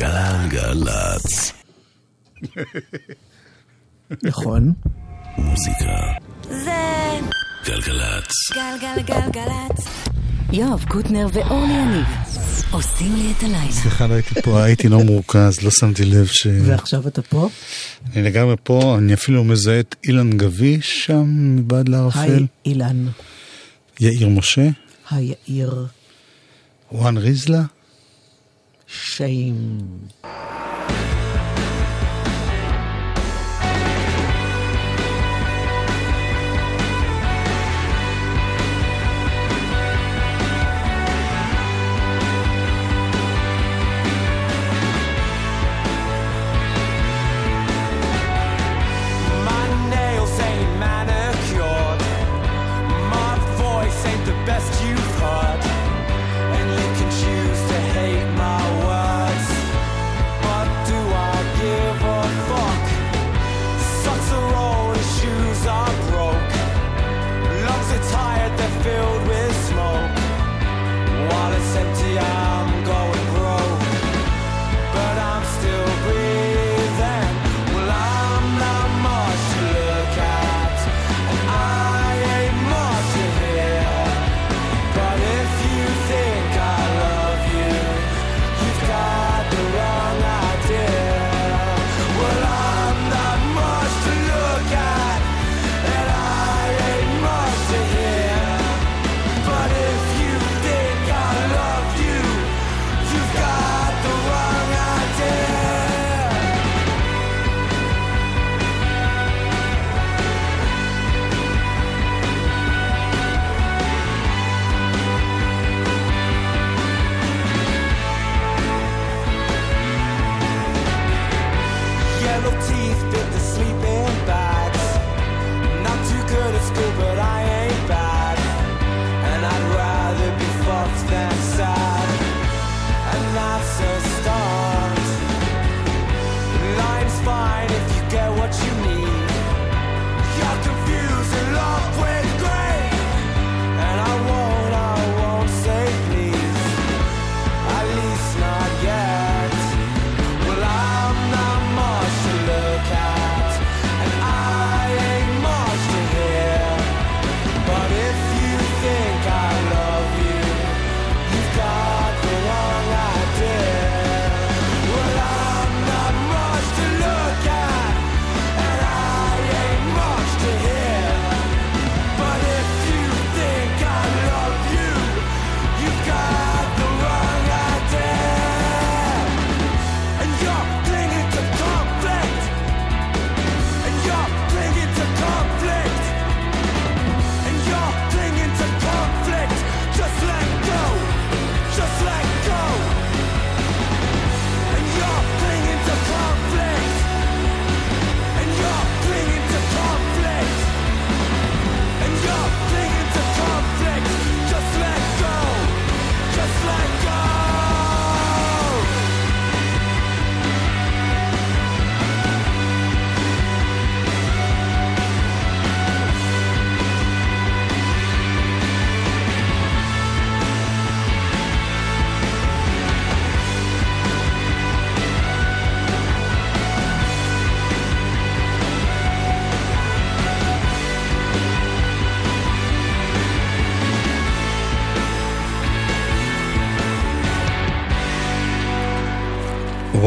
גלגלצ. 0.00 1.52
נכון. 4.22 4.72
מוזיקה. 5.38 6.12
זה... 6.48 6.70
גלגלצ. 7.66 8.32
גלגלגלגלצ. 8.54 9.88
יואב 10.52 10.84
קוטנר 10.88 11.26
ואורלי 11.32 11.72
יניב 11.72 12.06
עושים 12.70 13.16
לי 13.16 13.32
את 13.38 13.42
הלילה. 13.42 13.72
סליחה, 13.72 14.06
לא 14.06 14.14
הייתי 14.14 14.42
פה, 14.42 14.62
הייתי 14.62 14.88
לא 14.88 14.98
מורכז, 14.98 15.62
לא 15.62 15.70
שמתי 15.80 16.04
לב 16.04 16.26
ש... 16.26 16.46
ועכשיו 16.66 17.08
אתה 17.08 17.22
פה? 17.22 17.48
אני 18.12 18.22
לגמרי 18.22 18.54
פה, 18.62 18.96
אני 18.98 19.14
אפילו 19.14 19.44
מזהה 19.44 19.80
את 19.80 19.94
אילן 20.04 20.30
גביש 20.30 21.04
שם 21.06 21.56
מבעד 21.56 21.88
לערפל. 21.88 22.18
היי, 22.18 22.46
אילן. 22.66 23.06
יאיר 24.00 24.28
משה. 24.28 24.68
היי, 25.10 25.34
יאיר. 25.48 25.86
וואן 26.92 27.16
ריזלה. 27.16 27.62
shame. 28.90 30.10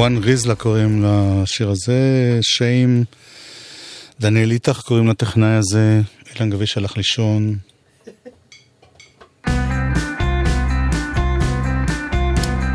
וואן 0.04 0.18
ריזלה 0.18 0.56
קוראים 0.56 1.06
לשיר 1.06 1.70
הזה, 1.70 2.40
שיים, 2.42 3.04
דניאל 4.20 4.52
איתך 4.52 4.80
קוראים 4.80 5.08
לטכנאי 5.08 5.56
הזה, 5.56 6.02
אילן 6.36 6.50
גביש 6.50 6.78
הלך 6.78 6.98
לישון. 6.98 7.56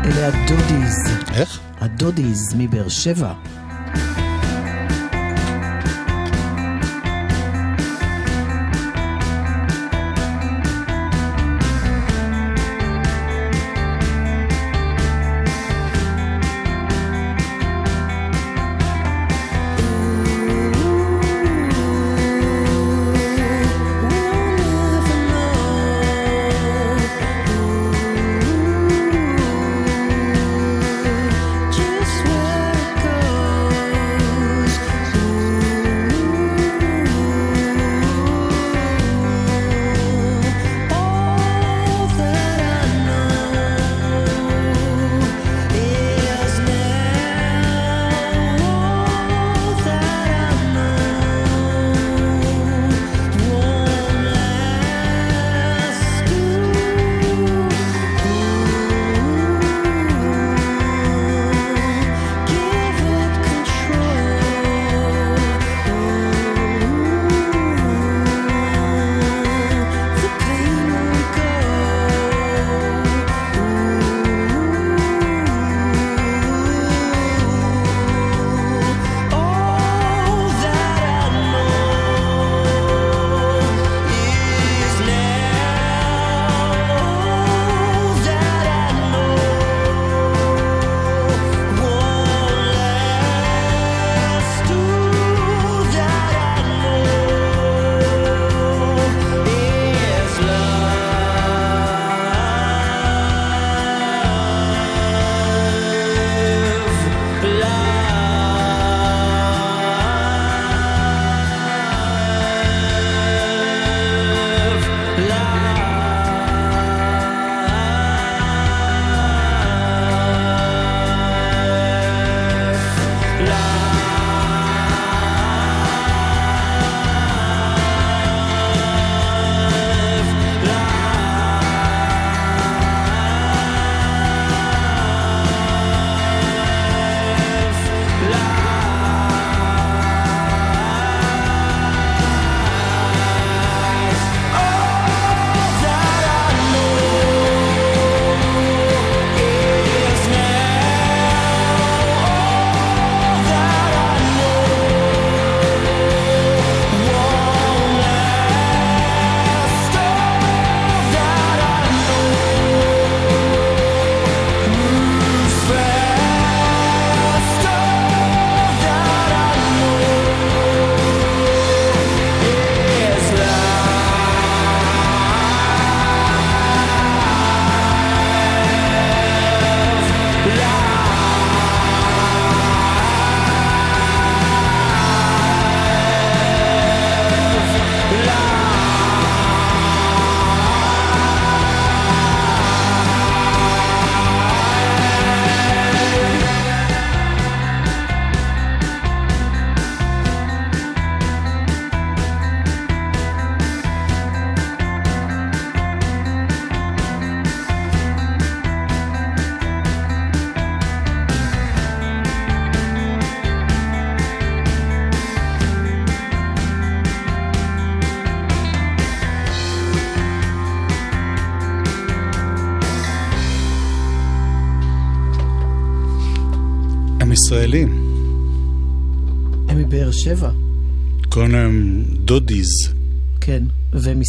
אלה 0.05 0.27
הדודיז. 0.27 0.95
איך? 1.33 1.59
הדודיז 1.79 2.55
מבאר 2.57 2.89
שבע. 2.89 3.33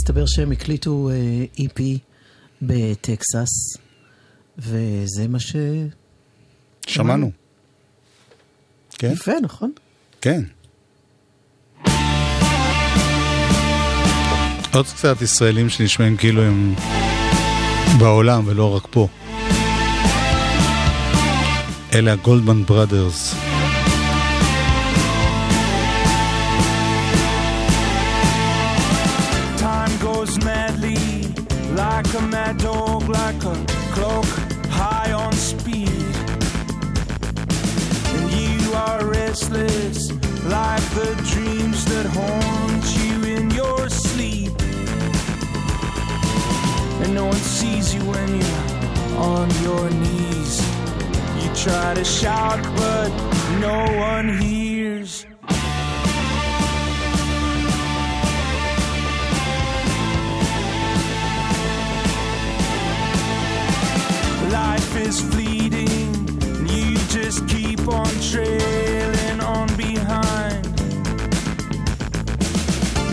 ומסתבר 0.00 0.26
שהם 0.26 0.52
הקליטו 0.52 1.10
אה, 1.10 1.64
EP 1.64 1.80
בטקסס, 2.62 3.76
וזה 4.58 5.28
מה 5.28 5.40
ש... 5.40 5.56
שמענו. 6.86 7.30
כן, 8.98 9.12
יפה, 9.12 9.32
נכון? 9.42 9.72
כן. 10.20 10.42
עוד 14.74 14.86
קצת 14.86 15.22
ישראלים 15.22 15.68
שנשמעים 15.68 16.16
כאילו 16.16 16.42
הם 16.42 16.74
בעולם 17.98 18.42
ולא 18.46 18.76
רק 18.76 18.86
פה. 18.90 19.08
אלה 21.94 22.12
הגולדמן 22.12 22.64
בראדרס. 22.64 23.49
Dog, 32.62 33.08
like 33.08 33.42
a 33.44 33.56
clock 33.92 34.26
high 34.68 35.12
on 35.12 35.32
speed. 35.32 35.88
And 38.14 38.30
you 38.32 38.72
are 38.74 39.04
restless, 39.06 40.10
like 40.44 40.84
the 40.94 41.10
dreams 41.32 41.84
that 41.86 42.06
haunt 42.06 42.84
you 43.00 43.36
in 43.36 43.50
your 43.50 43.88
sleep. 43.88 44.52
And 47.02 47.14
no 47.14 47.26
one 47.26 47.42
sees 47.58 47.94
you 47.94 48.02
when 48.04 48.28
you're 48.40 49.18
on 49.18 49.48
your 49.62 49.90
knees. 49.90 50.60
You 51.42 51.54
try 51.54 51.94
to 51.94 52.04
shout, 52.04 52.62
but 52.76 53.08
no 53.60 53.76
one 53.98 54.38
hears. 54.38 54.59
Life 64.80 64.96
is 65.08 65.20
fleeting, 65.20 65.90
and 66.56 66.70
you 66.70 66.96
just 67.08 67.46
keep 67.46 67.86
on 67.86 68.08
trailing 68.32 69.40
on 69.40 69.68
behind. 69.76 70.64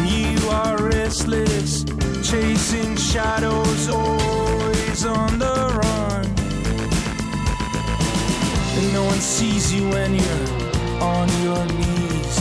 You 0.08 0.50
are 0.50 0.78
restless, 0.78 1.84
chasing 2.24 2.96
shadows, 2.96 3.90
always 3.90 5.06
on 5.06 5.40
the 5.40 5.56
run. 5.84 6.26
And 8.78 8.94
no 8.94 9.04
one 9.04 9.20
sees 9.20 9.74
you 9.74 9.90
when 9.90 10.16
you're 10.16 11.04
on 11.04 11.28
your 11.44 11.66
knees. 11.66 12.36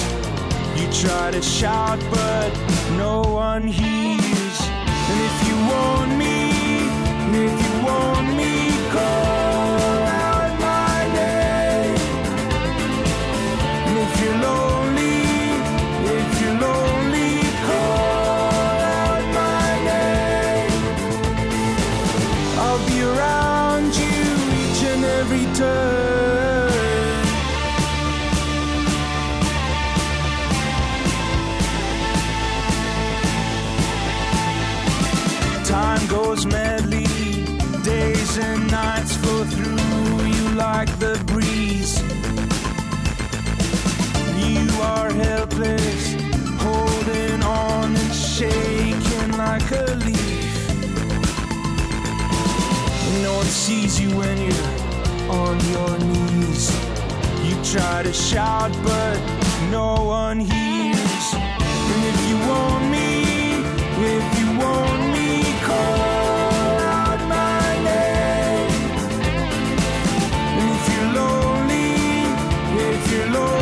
You 0.79 0.87
try 1.03 1.33
to 1.33 1.43
shout, 1.43 1.99
but 2.13 2.51
no 2.97 3.23
one 3.23 3.67
hears. 3.67 4.59
And 5.11 5.21
if 5.29 5.49
you 5.49 5.57
want 5.75 6.17
me, 6.17 6.37
if 7.45 7.55
you 7.67 7.85
want 7.85 8.37
me, 8.37 8.66
goes 36.09 36.47
madly, 36.47 37.07
days 37.83 38.39
and 38.39 38.71
nights 38.71 39.17
flow 39.17 39.45
through 39.45 40.27
you 40.27 40.49
like 40.55 40.91
the 40.99 41.23
breeze. 41.27 42.01
You 44.47 44.69
are 44.83 45.11
helpless, 45.11 46.15
holding 46.61 47.43
on 47.43 47.97
and 47.97 48.15
shaking 48.15 49.33
like 49.37 49.71
a 49.73 49.95
leaf. 50.05 50.47
No 53.23 53.35
one 53.35 53.47
sees 53.47 54.01
you 54.01 54.11
when 54.17 54.37
you're 54.39 55.31
on 55.31 55.59
your 55.75 55.99
knees. 55.99 56.71
You 57.45 57.55
try 57.65 58.03
to 58.03 58.13
shout, 58.13 58.73
but 58.83 59.19
no 59.71 60.05
one 60.05 60.41
hears. 60.41 61.27
And 61.93 62.05
if 62.13 62.19
you 62.29 62.37
want 62.51 62.85
me, 62.91 63.07
if 64.15 64.39
you 64.39 64.49
want 64.59 65.01
me, 65.15 65.26
below. 73.17 73.56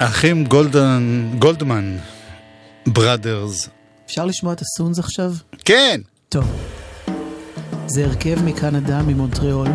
האחים 0.00 0.44
גולדן, 0.44 1.30
Goldman 1.38 1.96
Brothers. 2.86 3.68
אפשר 4.06 4.26
לשמוע 4.26 4.52
את 4.52 4.60
ה 4.60 4.66
Suuns 4.66 4.98
עכשיו? 4.98 5.32
כן! 5.64 6.00
טוב. 6.28 6.44
זה 7.86 8.04
הרכב 8.04 8.42
מקנדה, 8.44 9.02
ממונטריאול. 9.02 9.68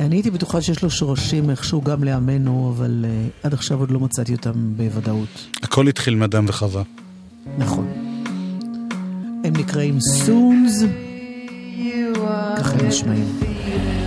אני 0.00 0.16
הייתי 0.16 0.30
בטוחה 0.30 0.62
שיש 0.62 0.82
לו 0.82 0.90
שורשים 0.90 1.50
איכשהו 1.50 1.82
גם 1.82 2.04
לעמנו, 2.04 2.72
אבל 2.76 3.04
אה, 3.04 3.46
עד 3.46 3.54
עכשיו 3.54 3.78
עוד 3.80 3.90
לא 3.90 4.00
מצאתי 4.00 4.32
אותם 4.32 4.76
בוודאות. 4.76 5.46
הכל 5.62 5.88
התחיל 5.88 6.14
מאדם 6.14 6.44
וחווה. 6.48 6.82
נכון. 7.58 7.92
הם 9.44 9.52
נקראים 9.56 10.00
Suuns, 10.00 10.82
ככה 12.56 12.72
הם 12.72 12.86
נשמעים. 12.86 14.03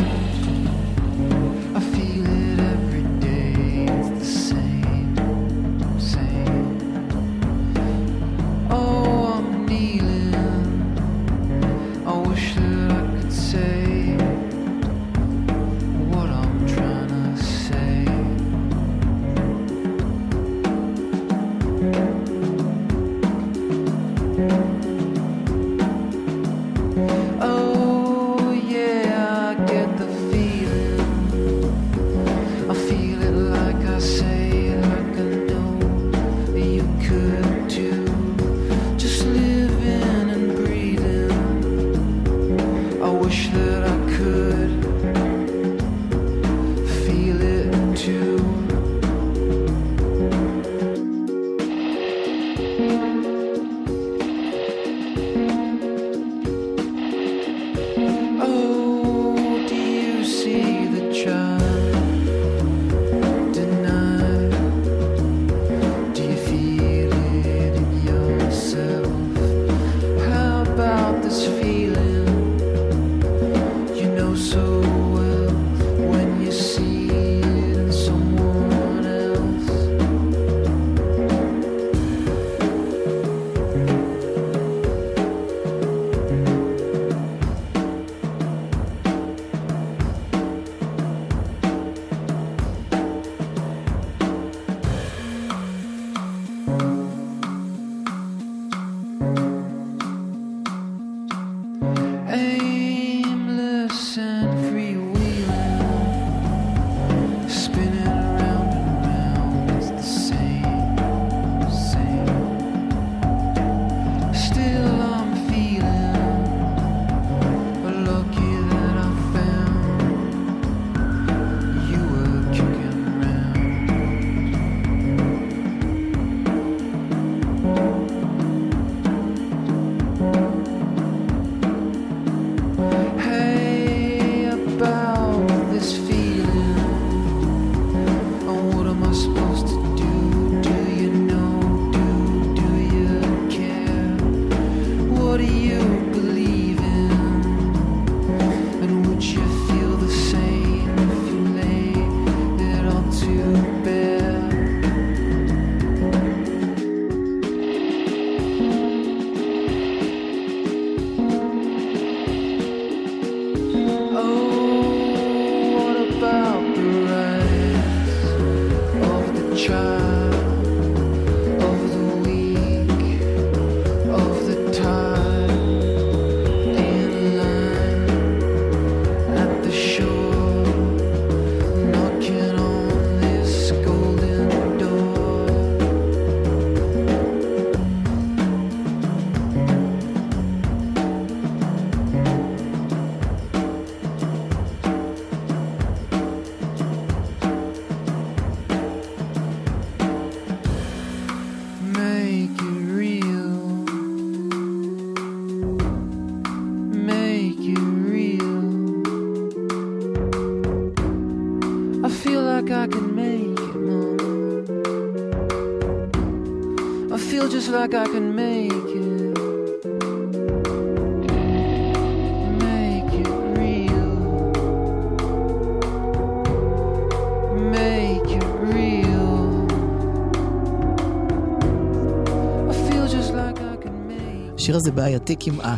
הזה 234.88 234.96
בעייתי 234.96 235.36
כמעה. 235.40 235.76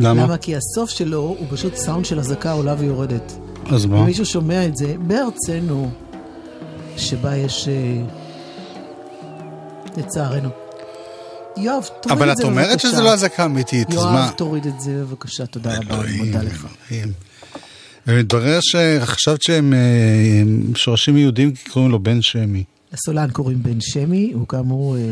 למה? 0.00 0.22
למה? 0.22 0.36
כי 0.36 0.56
הסוף 0.56 0.90
שלו 0.90 1.20
הוא 1.20 1.46
פשוט 1.50 1.74
סאונד 1.74 2.04
של 2.04 2.18
אזעקה 2.18 2.52
עולה 2.52 2.74
ויורדת. 2.78 3.32
אז 3.66 3.86
מה? 3.86 4.04
מישהו 4.04 4.26
שומע 4.26 4.66
את 4.66 4.76
זה 4.76 4.94
בארצנו, 4.98 5.90
שבה 6.96 7.36
יש... 7.36 7.68
אה, 7.68 8.04
לצערנו. 9.96 10.48
יואב, 11.56 11.88
תוריד 12.02 12.18
אבל 12.18 12.28
את 12.28 12.32
את 12.32 12.36
זה 12.36 12.44
אומרת 12.44 12.70
בבקשה. 12.70 12.88
שזה 12.88 13.02
לא 13.02 13.12
אזעקה 13.12 13.44
אמיתית, 13.44 13.90
אז 13.90 13.94
מה? 13.96 14.02
יואב, 14.02 14.30
תוריד 14.36 14.66
את 14.66 14.80
זה 14.80 15.04
בבקשה, 15.04 15.46
תודה 15.46 15.78
רבה, 15.78 16.00
אני 16.00 16.16
מודה 16.16 16.42
לך. 16.42 16.66
ומתברר 18.06 18.58
שחשבת 18.62 19.42
שהם 19.42 19.74
אה, 19.74 20.42
שורשים 20.74 21.16
יהודים 21.16 21.52
כי 21.52 21.70
קוראים 21.70 21.90
לו 21.90 21.98
בן 21.98 22.22
שמי. 22.22 22.64
הסולן 22.92 23.30
קוראים 23.30 23.62
בן 23.62 23.80
שמי, 23.80 24.32
הוא 24.34 24.48
כאמור 24.48 24.96
אה, 24.96 25.02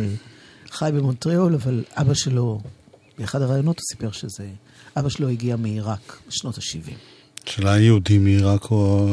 חי 0.70 0.90
במונטריאול, 0.94 1.54
אבל 1.54 1.84
אבא 1.96 2.14
שלו, 2.14 2.60
באחד 3.20 3.42
הראיונות 3.42 3.78
הוא 3.78 3.84
סיפר 3.90 4.12
שזה, 4.12 4.48
אבא 4.96 5.08
שלו 5.08 5.28
הגיע 5.28 5.56
מעיראק 5.56 6.20
בשנות 6.28 6.58
ה-70. 6.58 6.92
שאלה 7.46 7.78
יהודים 7.78 8.24
מעיראק 8.24 8.70
או 8.70 9.08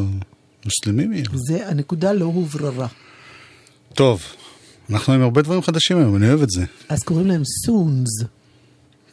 מוסלמים 0.65 1.09
מעיראק. 1.09 1.31
זה, 1.35 1.69
הנקודה 1.69 2.13
לא 2.13 2.25
הובררה. 2.25 2.87
טוב, 3.93 4.23
אנחנו 4.89 5.13
עם 5.13 5.21
הרבה 5.21 5.41
דברים 5.41 5.61
חדשים 5.61 5.97
היום, 5.97 6.15
אני 6.15 6.29
אוהב 6.29 6.41
את 6.41 6.49
זה. 6.49 6.65
אז 6.89 7.03
קוראים 7.03 7.27
להם 7.27 7.41
סונס. 7.65 8.09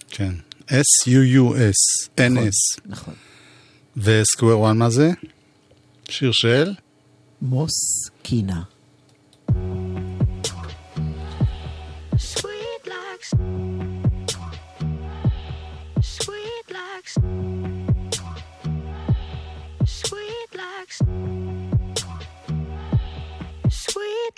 כן. 0.08 0.34
S-U-U-S, 0.68 2.08
N-S. 2.16 2.80
נכון. 2.86 3.14
וסקוואר 3.96 4.58
וואן 4.58 4.78
מה 4.78 4.90
זה? 4.90 5.10
שיר 6.08 6.30
של? 6.32 6.72
מוסקינה. 7.42 8.62
Sweet 8.62 8.73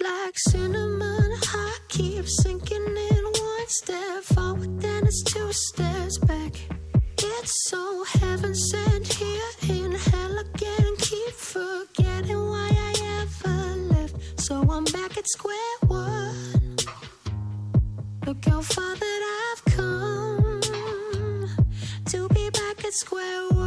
like 0.09 0.39
cinnamon. 0.39 1.31
I 1.43 1.79
keep 1.89 2.27
sinking 2.29 2.97
in 3.11 3.25
one 3.25 3.69
step 3.69 4.23
forward, 4.23 4.81
then 4.81 5.07
it's 5.07 5.23
two 5.23 5.53
steps 5.53 6.19
back. 6.19 6.53
It's 7.19 7.69
so 7.69 8.05
heaven 8.05 8.55
sent 8.55 9.13
here 9.13 9.53
in 9.69 9.93
hell 9.93 10.39
again. 10.39 10.97
Keep 10.99 11.33
forgetting 11.33 12.43
why 12.53 12.69
I 12.73 12.93
ever 13.23 13.77
left. 13.95 14.41
So 14.41 14.55
I'm 14.71 14.85
back 14.85 15.17
at 15.17 15.29
square 15.29 15.77
one. 15.87 16.77
Look 18.27 18.45
how 18.45 18.61
far 18.61 18.95
that 18.97 19.21
I've 19.39 19.65
come 19.77 20.61
to 22.07 22.29
be 22.29 22.51
back 22.51 22.85
at 22.85 22.93
square 22.93 23.49
one. 23.51 23.66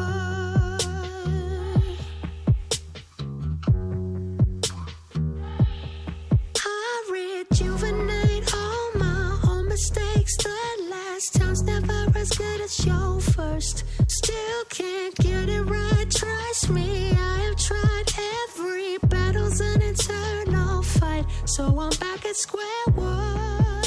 Rejuvenate 7.82 8.54
all 8.54 8.92
my 8.96 9.40
old 9.48 9.68
mistakes. 9.68 10.36
The 10.36 10.50
last 10.90 11.36
time's 11.36 11.62
never 11.62 12.08
as 12.14 12.30
good 12.32 12.60
as 12.60 12.86
your 12.86 13.22
first. 13.22 13.86
Still 14.08 14.64
can't 14.70 15.16
get 15.16 15.48
it 15.48 15.62
right. 15.62 16.12
Trust 16.12 16.70
me, 16.72 17.12
I 17.12 17.38
have 17.46 17.56
tried. 17.56 18.04
Every 18.44 18.98
battle's 19.08 19.62
an 19.62 19.82
eternal 19.82 20.84
fight. 20.84 21.26
So 21.46 21.68
I'm 21.80 21.92
back 22.02 22.26
at 22.26 22.36
square 22.36 22.86
one. 22.96 23.84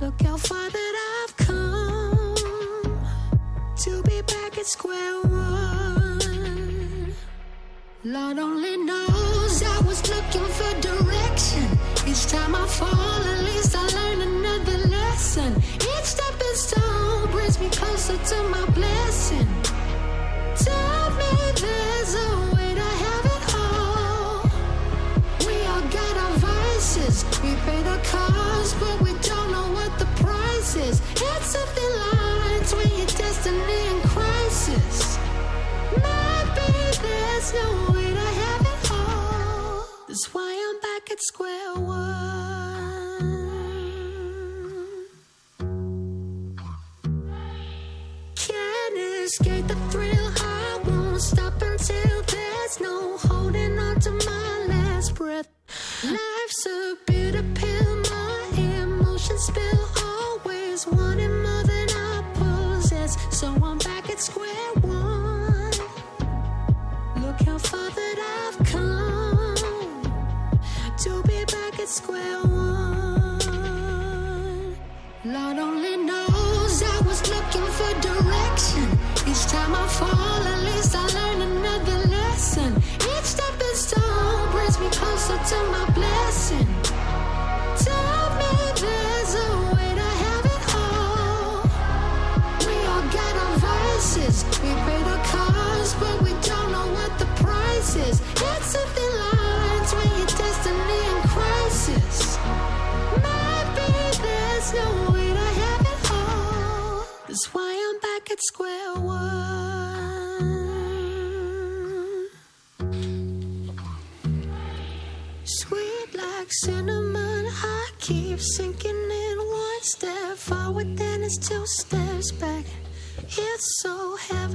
Look 0.00 0.22
how 0.22 0.38
far 0.38 0.70
that 0.70 1.24
I've 1.28 1.36
come 1.36 2.98
to 3.76 4.02
be 4.04 4.22
back 4.22 4.56
at 4.56 4.66
square 4.66 5.20
one. 5.22 7.14
Lord 8.04 8.38
only 8.38 8.78
knows 8.78 9.62
I 9.62 9.80
was 9.86 10.00
looking 10.08 10.46
for 10.46 10.80
direction. 10.80 11.77
Each 12.10 12.26
time 12.26 12.54
I 12.54 12.66
fall, 12.66 13.22
at 13.32 13.44
least 13.44 13.76
I 13.76 13.86
learn 13.86 14.20
another 14.22 14.78
lesson. 14.88 15.54
Each 15.74 16.04
stepping 16.04 16.54
stone 16.54 17.30
brings 17.30 17.60
me 17.60 17.68
closer 17.68 18.16
to 18.16 18.42
my 18.44 18.64
blessing. 18.70 19.46
Tell 20.56 21.10
me 21.20 21.32
there's 21.60 22.14
a 22.14 22.47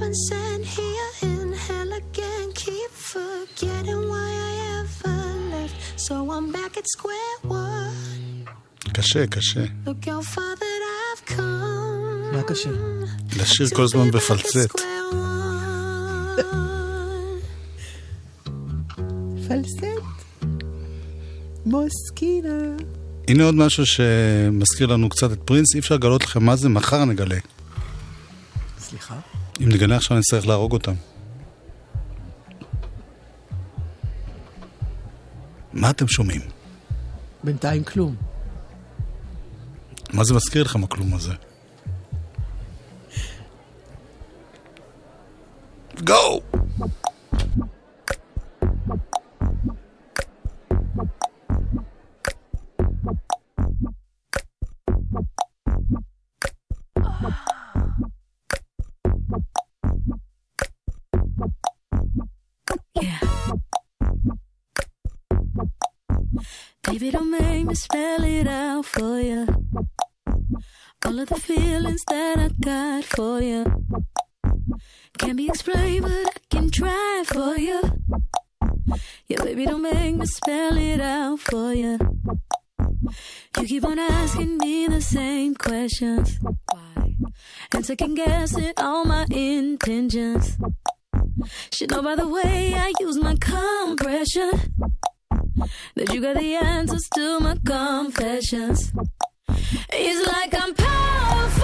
heaven 0.04 0.14
sent 0.28 0.64
here 0.78 1.12
in 1.22 1.52
hell 1.66 1.92
again. 2.02 2.46
Keep 2.54 2.90
forgetting 3.12 4.02
why 4.10 4.30
I 4.50 4.54
ever 4.80 5.18
left. 5.52 5.76
So 6.06 6.14
I'm 6.30 6.52
back 6.52 6.72
at 6.76 6.86
square 6.96 7.36
one. 7.42 8.44
קשה, 8.92 9.26
קשה. 9.26 9.64
Look 9.86 10.04
how 10.04 10.22
far 10.34 10.56
that 10.60 10.82
I've 10.94 11.28
come. 11.28 12.32
מה 12.32 12.42
קשה? 12.46 12.70
לשיר 13.36 13.68
כל 13.76 13.82
הזמן 13.82 14.10
בפלצט. 14.10 14.80
פלסט. 19.48 19.84
מוסקינה. 21.66 22.76
הנה 23.28 23.44
עוד 23.44 23.54
משהו 23.54 23.86
שמזכיר 23.86 24.86
לנו 24.86 25.08
קצת 25.08 25.32
את 25.32 25.38
פרינס, 25.44 25.74
אי 25.74 25.80
אפשר 25.80 25.94
לגלות 25.94 26.24
לכם 26.24 26.44
מה 26.44 26.56
זה, 26.56 26.68
מחר 26.68 27.04
נגלה. 27.04 27.38
אם 29.64 29.68
נגלה 29.68 29.96
עכשיו 29.96 30.18
נצטרך 30.18 30.46
להרוג 30.46 30.72
אותם. 30.72 30.94
מה 35.72 35.90
אתם 35.90 36.08
שומעים? 36.08 36.40
בינתיים 37.44 37.84
כלום. 37.84 38.16
מה 40.12 40.24
זה 40.24 40.34
מזכיר 40.34 40.62
לכם 40.62 40.84
הכלום 40.84 41.14
הזה? 41.14 41.34
גו! 46.04 46.40
Baby, 67.04 67.18
don't 67.18 67.30
make 67.30 67.66
me 67.66 67.74
spell 67.74 68.24
it 68.24 68.46
out 68.46 68.86
for 68.86 69.20
you. 69.20 69.46
All 71.04 71.20
of 71.20 71.28
the 71.28 71.34
feelings 71.34 72.02
that 72.08 72.38
I 72.38 72.48
got 72.58 73.04
for 73.04 73.42
you 73.42 73.66
can't 75.18 75.36
be 75.36 75.48
explained, 75.48 76.04
but 76.04 76.26
I 76.26 76.38
can 76.48 76.70
try 76.70 77.22
for 77.26 77.58
you. 77.58 77.82
Yeah, 79.28 79.44
baby, 79.44 79.66
don't 79.66 79.82
make 79.82 80.14
me 80.16 80.24
spell 80.24 80.78
it 80.78 81.02
out 81.02 81.40
for 81.40 81.74
you. 81.74 81.98
You 83.58 83.66
keep 83.66 83.84
on 83.84 83.98
asking 83.98 84.56
me 84.56 84.86
the 84.86 85.02
same 85.02 85.56
questions. 85.56 86.38
Why? 86.72 87.16
And 87.74 87.84
second 87.84 88.14
guessing 88.14 88.72
all 88.78 89.04
my 89.04 89.26
intentions. 89.30 90.56
Should 91.70 91.90
know 91.90 92.00
by 92.00 92.14
the 92.14 92.26
way 92.26 92.72
I 92.74 92.94
use 92.98 93.18
my 93.18 93.36
compression 93.38 94.72
that 95.94 96.12
you 96.12 96.20
got 96.20 96.36
the 96.36 96.54
answers 96.54 97.08
to 97.14 97.40
my 97.40 97.56
confessions. 97.64 98.92
It's 99.92 100.26
like 100.26 100.54
I'm 100.62 100.74
powerful 100.74 101.63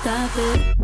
stop 0.00 0.30
it. 0.36 0.81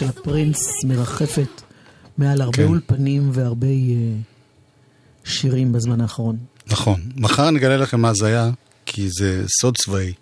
של 0.00 0.08
הפרינס 0.08 0.84
מרחפת 0.84 1.62
מעל 2.18 2.40
הרבה 2.40 2.56
כן. 2.56 2.64
אולפנים 2.64 3.30
והרבה 3.32 3.66
אה, 3.66 4.16
שירים 5.24 5.72
בזמן 5.72 6.00
האחרון. 6.00 6.36
נכון. 6.66 7.00
מחר 7.16 7.50
נגלה 7.50 7.76
לכם 7.76 8.00
מה 8.00 8.14
זה 8.14 8.26
היה, 8.26 8.50
כי 8.86 9.08
זה 9.10 9.44
סוד 9.60 9.76
צבאי. 9.76 10.12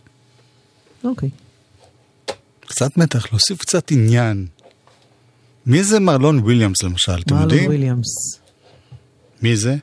אוקיי. 1.04 1.30
קצת 2.60 2.96
מתח, 2.96 3.32
להוסיף 3.32 3.58
קצת 3.58 3.90
עניין. 3.90 4.46
מי 5.66 5.84
זה 5.84 6.00
מרלון 6.00 6.38
וויליאמס 6.38 6.82
למשל, 6.82 7.12
אתם 7.12 7.34
מרלון 7.34 7.50
יודעים? 7.50 7.68
וויליאמס 7.68 8.40
מי 9.42 9.56
זה? 9.56 9.76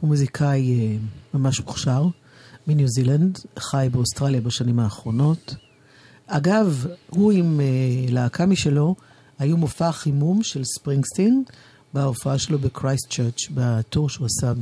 הוא 0.00 0.08
מוזיקאי 0.08 0.78
אה, 0.80 0.96
ממש 1.34 1.60
מוכשר 1.60 2.06
מניו 2.66 2.88
זילנד, 2.88 3.38
חי 3.58 3.88
באוסטרליה 3.92 4.40
בשנים 4.40 4.78
האחרונות. 4.78 5.54
אגב, 6.34 6.86
הוא 7.10 7.32
עם 7.32 7.60
אה, 7.60 7.66
להקה 8.08 8.46
משלו, 8.46 8.94
היו 9.38 9.56
מופע 9.56 9.92
חימום 9.92 10.42
של 10.42 10.64
ספרינגסטין 10.64 11.44
בהופעה 11.94 12.38
שלו 12.38 12.58
בקרייסט 12.58 13.10
צ'רץ', 13.10 13.48
בטור 13.54 14.08
שהוא 14.08 14.26
עשה 14.26 14.52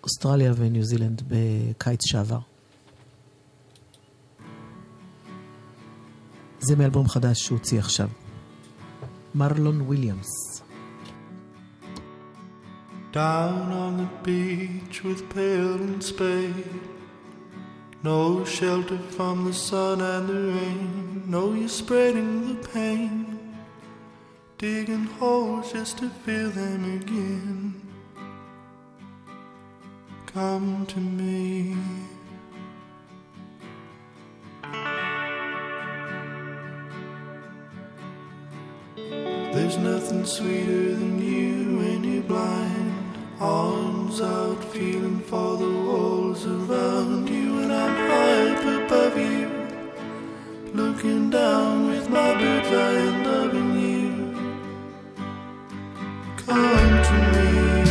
באוסטרליה 0.00 0.52
וניו 0.56 0.84
זילנד 0.84 1.22
בקיץ 1.28 2.00
שעבר. 2.06 2.38
זה 6.60 6.76
מאלבום 6.76 7.08
חדש 7.08 7.40
שהוא 7.42 7.58
הוציא 7.58 7.78
עכשיו. 7.78 8.08
מרלון 9.34 9.80
וויליאמס. 9.80 10.62
Down 13.12 13.72
on 13.84 13.92
the 14.02 14.10
beach 14.26 14.96
with 15.04 15.22
pail 15.34 15.74
and 15.86 16.00
spade. 16.10 16.99
No 18.02 18.46
shelter 18.46 18.96
from 18.96 19.44
the 19.44 19.52
sun 19.52 20.00
and 20.00 20.26
the 20.26 20.32
rain. 20.32 21.24
No, 21.26 21.52
you're 21.52 21.68
spreading 21.68 22.48
the 22.48 22.68
pain. 22.68 23.54
Digging 24.56 25.04
holes 25.04 25.70
just 25.70 25.98
to 25.98 26.08
fill 26.08 26.48
them 26.50 27.00
again. 27.00 27.74
Come 30.24 30.86
to 30.86 30.98
me. 30.98 31.76
There's 39.52 39.76
nothing 39.76 40.24
sweeter 40.24 40.94
than 40.94 41.18
you 41.18 41.78
when 41.78 42.04
you're 42.04 42.22
blind. 42.22 42.89
Arms 43.40 44.20
out, 44.20 44.62
feeling 44.64 45.18
for 45.20 45.56
the 45.56 45.66
walls 45.66 46.44
around 46.44 47.26
you, 47.26 47.60
and 47.60 47.72
I'm 47.72 47.96
high 47.96 48.50
up 48.52 48.84
above 48.84 49.16
you. 49.18 49.48
Looking 50.74 51.30
down 51.30 51.86
with 51.88 52.10
my 52.10 52.34
bird's 52.34 52.68
eye 52.68 52.98
and 52.98 53.26
loving 53.26 53.80
you. 53.80 54.10
Come 56.36 57.02
to 57.02 57.84
me. 57.84 57.89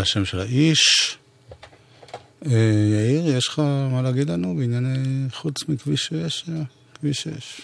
זה 0.00 0.02
השם 0.02 0.24
של 0.24 0.40
האיש. 0.40 1.18
אה, 2.46 2.50
יאיר, 2.92 3.36
יש 3.36 3.48
לך 3.48 3.58
מה 3.92 4.02
להגיד 4.02 4.30
לנו 4.30 4.56
בענייני 4.56 5.28
חוץ 5.32 5.68
מכביש 5.68 6.04
6? 6.04 6.44
אה, 6.48 6.62
כביש 6.94 7.22
6. 7.22 7.60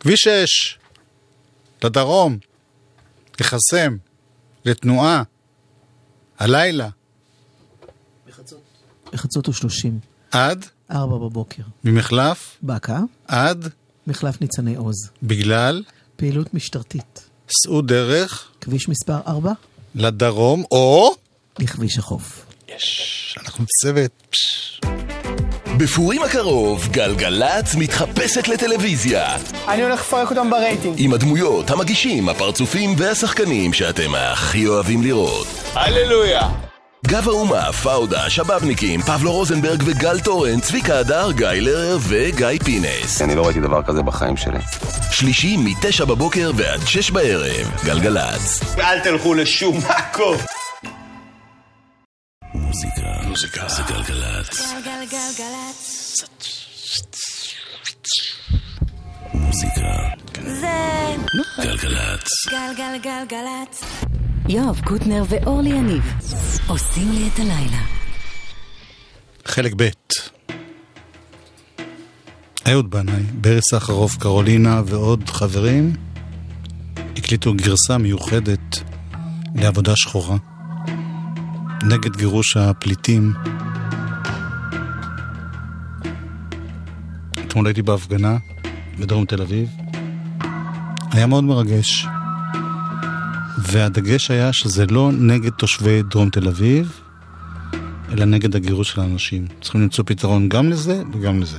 כביש 0.00 0.20
6! 0.20 0.78
לדרום, 1.84 2.38
לחסם, 3.40 3.96
לתנועה, 4.64 5.22
הלילה, 6.38 6.88
בחצות 9.12 9.48
ושלושים, 9.48 9.98
עד, 10.30 10.66
ארבע 10.90 11.16
בבוקר. 11.16 11.62
ממחלף, 11.84 12.56
באקה, 12.62 13.00
עד, 13.28 13.68
מחלף 14.06 14.40
ניצני 14.40 14.76
עוז. 14.76 15.10
בגלל, 15.22 15.82
פעילות 16.16 16.54
משטרתית. 16.54 17.28
סעו 17.62 17.82
דרך, 17.82 18.50
כביש 18.60 18.88
מספר 18.88 19.20
4, 19.26 19.52
לדרום, 19.94 20.64
או... 20.70 21.14
לכביש 21.58 21.98
החוף. 21.98 22.46
יש, 22.76 23.36
אנחנו 23.44 23.64
צוות. 23.82 24.10
בפורים 25.78 26.22
הקרוב, 26.22 26.88
גלגלצ 26.90 27.74
מתחפשת 27.74 28.48
לטלוויזיה. 28.48 29.36
אני 29.68 29.82
הולך 29.82 30.00
לפרק 30.00 30.30
אותם 30.30 30.50
ברייטינג. 30.50 30.94
עם 30.98 31.12
הדמויות, 31.12 31.70
המגישים, 31.70 32.28
הפרצופים 32.28 32.94
והשחקנים 32.98 33.72
שאתם 33.72 34.14
הכי 34.14 34.66
אוהבים 34.66 35.02
לראות. 35.02 35.46
הללויה! 35.74 36.69
גב 37.06 37.28
האומה, 37.28 37.72
פאודה, 37.72 38.30
שבאבניקים, 38.30 39.02
פבלו 39.02 39.32
רוזנברג 39.32 39.82
וגל 39.86 40.20
תורן, 40.20 40.60
צביקה 40.60 40.98
הדר, 40.98 41.32
גיא 41.32 41.46
לרר 41.46 41.98
וגיא 42.00 42.46
פינס. 42.64 43.22
אני 43.22 43.34
לא 43.34 43.44
ראיתי 43.46 43.60
דבר 43.60 43.82
כזה 43.82 44.02
בחיים 44.02 44.36
שלי. 44.36 44.58
שלישי 45.10 45.56
מתשע 45.56 46.04
בבוקר 46.04 46.50
ועד 46.56 46.80
שש 46.86 47.10
בערב, 47.10 47.70
גלגלצ. 47.84 48.60
אל 48.78 49.00
תלכו 49.00 49.34
לשום 49.34 49.78
מקום! 49.78 50.36
מוזיקה. 52.54 53.02
מוזיקה. 53.28 53.68
זה 53.68 53.82
גלגלצ. 53.82 54.72
גלגלגלצ. 54.84 56.00
מוזיקה. 59.50 59.98
זה 60.42 60.68
גלגלצ. 61.62 62.28
גלגלגלגלצ. 62.50 63.84
יואב 64.48 64.80
קוטנר 64.84 65.22
ואורלי 65.28 65.70
יניב 65.70 66.02
עושים 66.66 67.12
לי 67.12 67.28
את 67.34 67.38
הלילה. 67.38 67.82
חלק 69.44 69.72
ב' 69.76 69.88
אהוד 72.68 72.90
בנאי, 72.90 73.22
ברי 73.34 73.62
סחרוף, 73.62 74.16
קרולינה 74.16 74.82
ועוד 74.86 75.28
חברים 75.28 75.92
הקליטו 77.16 77.54
גרסה 77.54 77.98
מיוחדת 77.98 78.82
לעבודה 79.54 79.92
שחורה 79.96 80.36
נגד 81.82 82.16
גירוש 82.16 82.56
הפליטים. 82.56 83.32
אתמול 87.46 87.66
הייתי 87.66 87.82
בהפגנה 87.82 88.36
בדרום 89.00 89.24
תל 89.24 89.42
אביב. 89.42 89.68
היה 91.12 91.26
מאוד 91.26 91.44
מרגש. 91.44 92.06
והדגש 93.58 94.30
היה 94.30 94.52
שזה 94.52 94.86
לא 94.86 95.10
נגד 95.12 95.50
תושבי 95.50 96.02
דרום 96.02 96.30
תל 96.30 96.48
אביב, 96.48 97.00
אלא 98.12 98.24
נגד 98.24 98.56
הגירוש 98.56 98.90
של 98.90 99.00
האנשים. 99.00 99.46
צריכים 99.60 99.80
למצוא 99.80 100.04
פתרון 100.06 100.48
גם 100.48 100.70
לזה 100.70 101.02
וגם 101.12 101.40
לזה. 101.40 101.58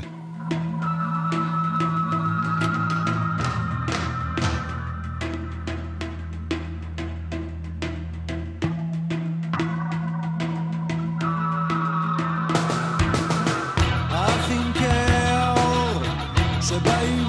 שבאים 16.72 17.21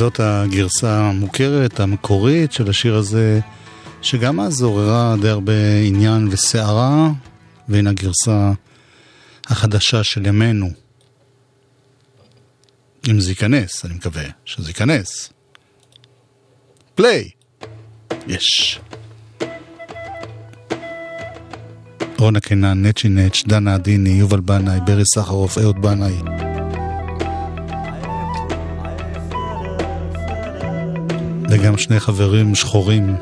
זאת 0.00 0.20
הגרסה 0.20 1.00
המוכרת, 1.00 1.80
המקורית 1.80 2.52
של 2.52 2.70
השיר 2.70 2.94
הזה, 2.94 3.40
שגם 4.02 4.40
אז 4.40 4.62
עוררה 4.62 5.14
די 5.20 5.28
הרבה 5.28 5.52
עניין 5.84 6.28
וסערה, 6.30 7.10
והנה 7.68 7.90
הגרסה 7.90 8.52
החדשה 9.46 10.04
של 10.04 10.26
ימינו. 10.26 10.70
אם 13.10 13.20
זה 13.20 13.30
ייכנס, 13.30 13.84
אני 13.84 13.94
מקווה 13.94 14.24
שזה 14.44 14.70
ייכנס. 14.70 15.32
פליי! 16.94 17.24
יש. 18.26 18.80
רונה 22.18 22.40
קינן, 22.40 22.86
נצ'י 22.86 23.08
נץ', 23.08 23.42
דנה 23.46 23.74
עדיני, 23.74 24.10
יובל 24.10 24.40
בנאי, 24.40 24.78
ברי 24.86 25.04
סחרוף, 25.14 25.58
אהוד 25.58 25.82
בנאי. 25.82 26.59
וגם 31.60 31.78
שני 31.78 32.00
חברים 32.00 32.54
שחורים. 32.54 33.16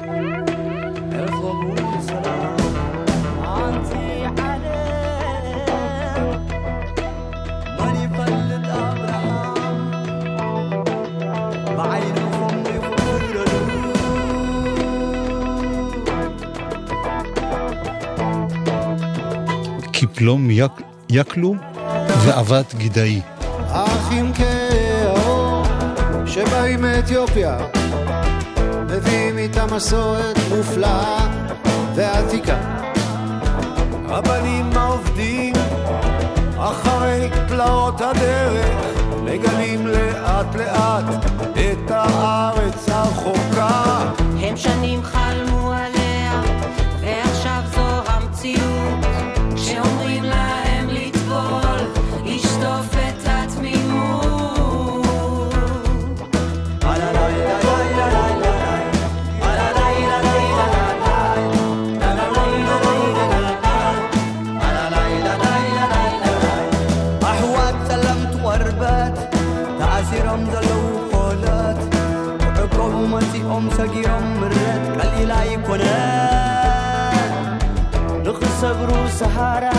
קיפלום 19.92 20.50
יק- 20.50 20.70
יקלו 21.10 21.54
ועבת 22.24 22.74
גדעי. 22.74 23.20
אחים 23.70 24.32
כאור 24.32 25.62
שבאים 26.26 26.82
מאתיופיה 26.82 27.77
מסורת 29.72 30.36
מופלאה 30.56 31.26
ועתיקה 31.94 32.56
הבנים 34.08 34.70
העובדים 34.76 35.54
אחרי 36.58 37.28
פלאות 37.48 38.00
הדרך 38.00 38.98
מגלים 39.24 39.86
לאט 39.86 40.54
לאט 40.54 41.24
את 41.52 41.90
הארץ 41.90 42.88
הרחוקה. 42.88 44.12
הם 44.40 44.56
שנים 44.56 45.02
חלמו 45.02 45.17
صبرو 78.68 79.08
سهارة 79.08 79.72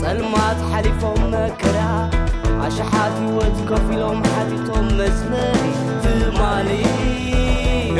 سلمات 0.00 0.56
حليفهم 0.72 1.28
مكرا 1.28 2.10
عشحات 2.60 3.12
ود 3.36 3.68
كوفي 3.68 3.96
لهم 3.96 4.22
حديتهم 4.24 4.86
مزمري 4.86 5.72
تمالي 6.02 6.84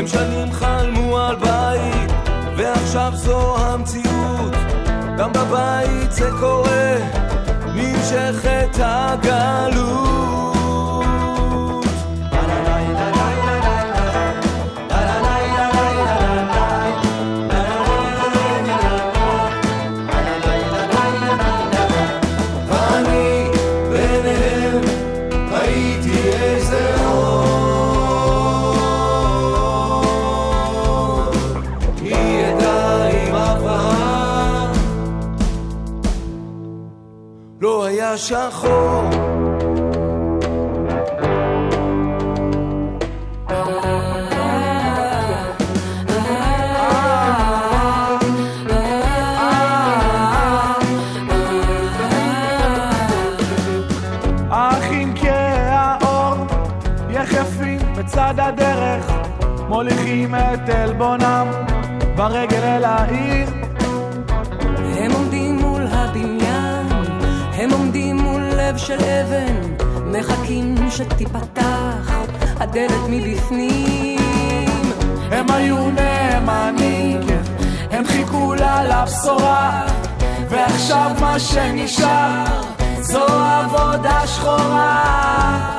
هم 0.00 0.06
شنين 0.06 0.52
خالمو 0.52 1.18
البايت 1.30 2.10
ועכשיו 2.56 3.12
זו 3.14 3.56
המציאות, 3.58 4.54
גם 5.18 5.32
בבית 5.32 6.12
זה 6.12 6.30
קורה, 6.40 6.96
נמשכת 7.74 8.78
הגלות. 8.80 10.51
היה 38.30 38.50
שחור 38.50 39.10
האחים 54.50 55.14
כהאור 55.16 56.46
יחפים 57.10 57.78
בצד 57.96 58.34
הדרך 58.38 59.12
מוליכים 59.68 60.34
את 60.34 60.68
עלבונם 60.68 61.46
ברגל 62.16 62.62
אל 62.62 62.84
העיר 62.84 63.41
של 68.98 69.04
אבן, 69.04 69.84
מחכים 70.06 70.74
שתיפתח 70.90 72.12
הדלת 72.60 73.08
מבפנים. 73.08 74.18
הם 75.30 75.50
היו 75.50 75.90
נאמנים, 75.90 77.20
הם 77.90 78.04
חיכו 78.06 78.54
לה 78.54 78.84
לבשורה 78.84 79.86
ועכשיו 80.48 81.10
מה 81.20 81.38
שנשאר 81.38 82.44
זו 83.00 83.26
עבודה 83.28 84.26
שחורה 84.26 85.71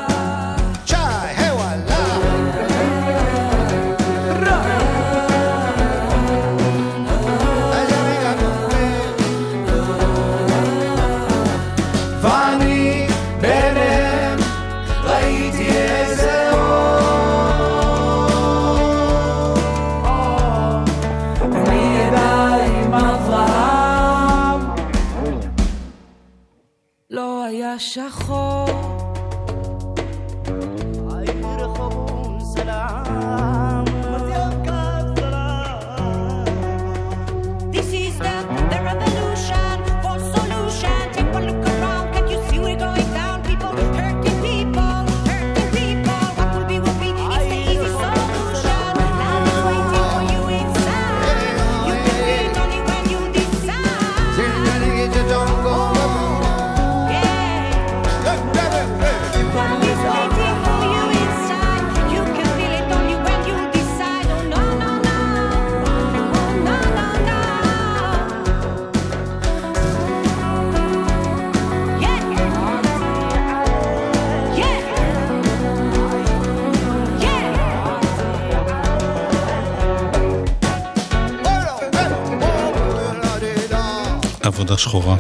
שחורה. 84.84 85.18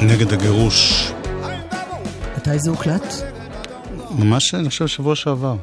נגד 0.00 0.32
הגירוש. 0.32 1.10
מתי 2.36 2.58
זה 2.58 2.70
הוקלט? 2.70 3.14
ממש, 4.10 4.54
אני 4.54 4.68
חושב, 4.68 4.86
שבוע 4.86 5.16
שעבר. 5.16 5.56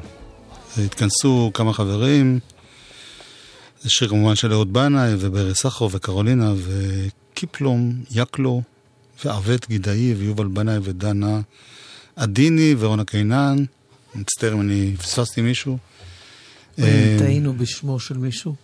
התכנסו 0.84 1.50
כמה 1.54 1.72
חברים, 1.72 2.38
זה 3.82 3.90
שיר 3.90 4.08
כמובן 4.08 4.34
של 4.34 4.52
אהוד 4.52 4.72
בנאי 4.72 5.14
וברי 5.18 5.54
סחרו 5.54 5.90
וקרולינה 5.90 6.52
וקיפלום, 6.56 7.92
יקלו 8.10 8.62
וערבט 9.24 9.68
גידאי 9.68 10.14
ויובל 10.14 10.46
בנאי 10.46 10.78
ודנה 10.82 11.40
עדיני 12.16 12.74
ורונה 12.78 13.04
קינן. 13.04 13.64
מצטער 14.14 14.52
אם 14.52 14.60
אני 14.60 14.94
פספסתי 14.98 15.40
מישהו. 15.40 15.78
אה, 16.78 17.16
טעינו 17.18 17.54
בשמו 17.54 18.00
של 18.00 18.18
מישהו. 18.18 18.54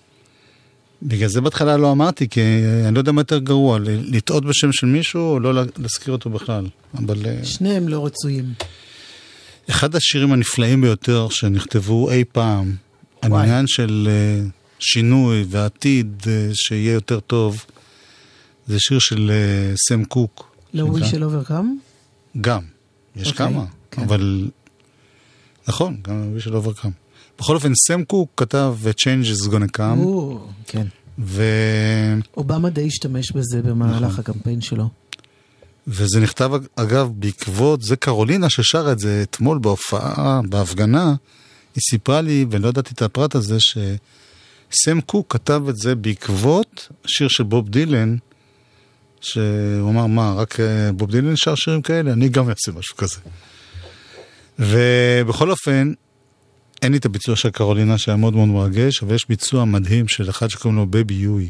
בגלל 1.02 1.28
זה 1.28 1.40
בהתחלה 1.40 1.76
לא 1.76 1.92
אמרתי, 1.92 2.28
כי 2.28 2.40
אני 2.86 2.94
לא 2.94 3.00
יודע 3.00 3.12
מה 3.12 3.20
יותר 3.20 3.38
גרוע, 3.38 3.78
לטעות 3.84 4.44
בשם 4.44 4.72
של 4.72 4.86
מישהו 4.86 5.20
או 5.32 5.40
לא 5.40 5.54
לה- 5.54 5.62
להזכיר 5.78 6.12
אותו 6.12 6.30
בכלל. 6.30 6.66
אבל 6.94 7.26
אה, 7.26 7.44
שניהם 7.44 7.88
לא 7.88 8.06
רצויים. 8.06 8.44
אחד 9.70 9.94
השירים 9.94 10.32
הנפלאים 10.32 10.80
ביותר 10.80 11.28
שנכתבו 11.30 12.10
אי 12.10 12.24
פעם, 12.32 12.74
על. 13.22 13.32
עניין 13.32 13.64
של 13.66 14.08
אה, 14.10 14.44
שינוי 14.78 15.44
ועתיד 15.48 16.22
אה, 16.26 16.48
שיהיה 16.54 16.92
יותר 16.92 17.20
טוב, 17.20 17.64
זה 18.66 18.76
שיר 18.78 18.98
של 18.98 19.32
סם 19.88 20.04
קוק. 20.04 20.56
לא 20.74 20.86
Shall 20.86 21.50
Overcome? 21.50 21.66
גם, 22.40 22.60
יש 23.16 23.28
אוקיי, 23.28 23.46
כמה, 23.46 23.64
כן. 23.90 24.02
אבל 24.02 24.48
נכון, 25.68 25.96
גם 26.02 26.34
We 26.36 26.46
Shall 26.46 26.50
Overcome. 26.52 27.09
בכל 27.40 27.54
אופן, 27.54 27.72
סם 27.74 28.04
קוק 28.04 28.30
כתב 28.36 28.74
Change 28.88 29.26
is 29.26 29.46
gonna 29.46 29.76
come, 29.76 29.98
או, 29.98 30.40
כן. 30.66 30.86
ו... 31.18 31.44
אובמה 32.36 32.70
די 32.70 32.86
השתמש 32.86 33.32
בזה 33.32 33.62
במהלך 33.62 34.02
נכון. 34.02 34.20
הקמפיין 34.20 34.60
שלו. 34.60 34.88
וזה 35.86 36.20
נכתב, 36.20 36.50
אגב, 36.76 37.10
בעקבות, 37.14 37.82
זה 37.82 37.96
קרולינה 37.96 38.50
ששרה 38.50 38.92
את 38.92 38.98
זה 38.98 39.22
אתמול 39.22 39.58
בהופעה, 39.58 40.40
בהפגנה, 40.48 41.14
היא 41.74 41.82
סיפרה 41.90 42.20
לי, 42.20 42.46
ואני 42.50 42.62
לא 42.62 42.68
ידעתי 42.68 42.94
את 42.94 43.02
הפרט 43.02 43.34
הזה, 43.34 43.56
שסם 43.60 45.00
קוק 45.00 45.32
כתב 45.32 45.62
את 45.68 45.76
זה 45.76 45.94
בעקבות 45.94 46.88
שיר 47.06 47.28
של 47.28 47.44
בוב 47.44 47.68
דילן, 47.68 48.16
שהוא 49.20 49.90
אמר, 49.90 50.06
מה, 50.06 50.34
רק 50.34 50.60
אה, 50.60 50.92
בוב 50.92 51.10
דילן 51.10 51.36
שר 51.36 51.54
שירים 51.54 51.82
כאלה? 51.82 52.12
אני 52.12 52.28
גם 52.28 52.48
אעשה 52.48 52.72
משהו 52.72 52.96
כזה. 52.96 53.18
ובכל 54.58 55.50
אופן, 55.50 55.92
אין 56.82 56.92
לי 56.92 56.98
את 56.98 57.04
הביצוע 57.04 57.36
של 57.36 57.50
קרולינה 57.50 57.98
שהיה 57.98 58.16
מאוד 58.16 58.34
מאוד 58.34 58.48
מרגש, 58.48 59.02
אבל 59.02 59.14
יש 59.14 59.28
ביצוע 59.28 59.64
מדהים 59.64 60.08
של 60.08 60.30
אחד 60.30 60.48
שקוראים 60.48 60.78
לו 60.78 60.86
Baby 60.86 61.14
Huey. 61.14 61.48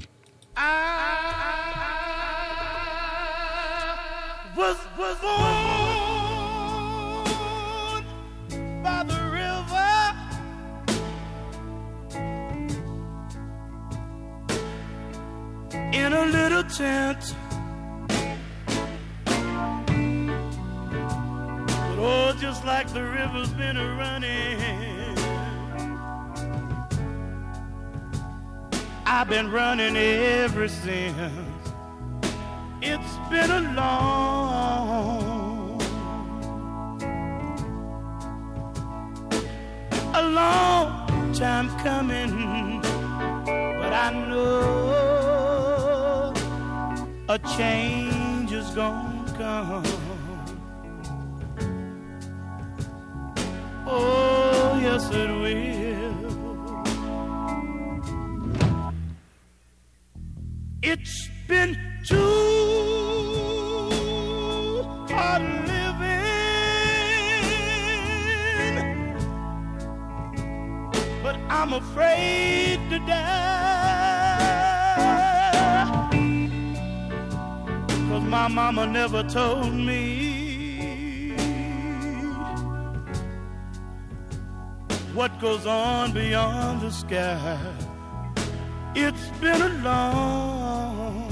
Been 89.60 89.72
a 89.72 89.82
long, 89.82 91.28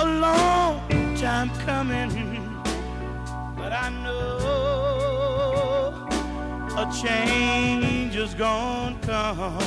a 0.00 0.04
long 0.04 1.16
time 1.16 1.50
coming, 1.66 2.62
but 3.56 3.72
I 3.72 3.90
know 4.02 4.28
a 6.76 6.84
change 7.02 8.16
is 8.16 8.34
gonna 8.34 8.98
come. 9.02 9.58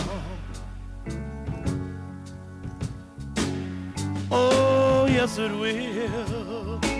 Oh, 4.31 5.07
yes, 5.09 5.37
it 5.37 5.51
will. 5.51 6.96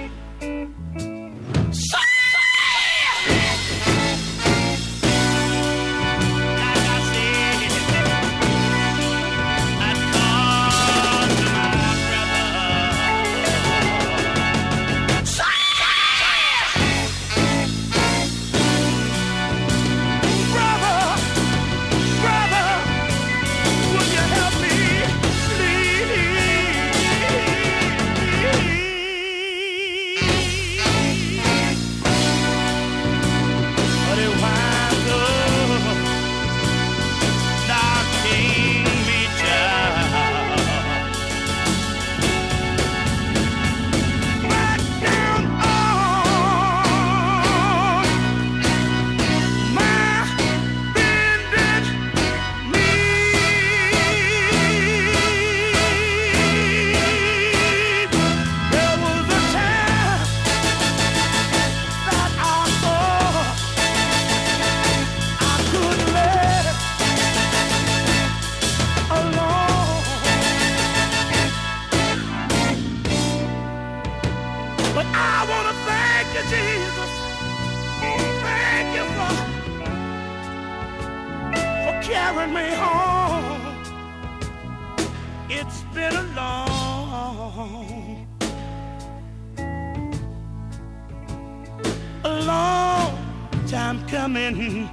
Carrying 82.48 82.54
me 82.54 82.76
home. 82.76 83.76
It's 85.50 85.82
been 85.93 86.16
a 86.16 86.24
long, 86.36 88.28
a 92.24 92.39
long 92.45 93.18
time 93.68 94.06
coming, 94.08 94.89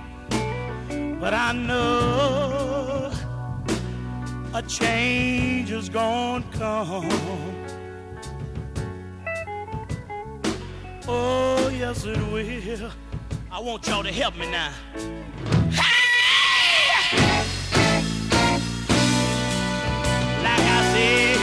but 1.20 1.34
I 1.34 1.52
know 1.52 3.12
a 4.54 4.62
change 4.62 5.70
is 5.70 5.88
gonna 5.88 6.44
come. 6.52 7.10
Oh, 11.06 11.68
yes, 11.68 12.04
it 12.04 12.16
will. 12.32 12.90
I 13.50 13.60
want 13.60 13.86
y'all 13.86 14.02
to 14.02 14.12
help 14.12 14.36
me 14.36 14.50
now. 14.50 14.72
See. 20.94 21.33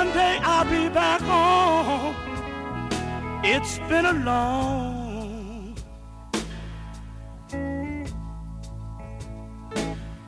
One 0.00 0.12
day 0.14 0.38
I'll 0.42 0.64
be 0.64 0.88
back 0.88 1.20
home. 1.20 2.16
It's 3.44 3.78
been 3.90 4.06
a 4.06 4.14
long 4.30 5.76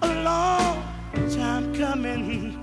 a 0.02 0.14
long 0.28 0.76
time 1.38 1.74
coming, 1.74 2.54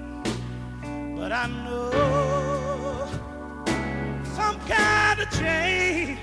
but 1.18 1.32
I 1.32 1.48
know 1.64 3.08
some 4.38 4.58
kind 4.76 5.20
of 5.24 5.30
change. 5.40 6.20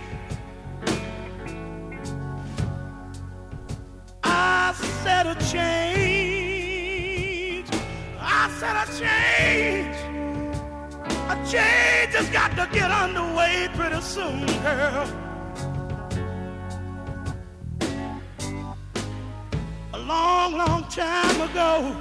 I 4.23 4.73
said 5.03 5.27
a 5.27 5.35
change. 5.53 7.69
I 8.21 8.23
said 8.59 8.77
a 8.83 8.85
change. 9.01 10.06
Change 11.49 12.13
has 12.13 12.29
got 12.31 12.51
to 12.57 12.69
get 12.73 12.91
underway 12.91 13.69
pretty 13.75 14.01
soon, 14.01 14.47
girl. 14.47 15.07
a 19.95 19.99
long, 19.99 20.57
long 20.57 20.83
time 20.89 21.41
ago. 21.49 21.97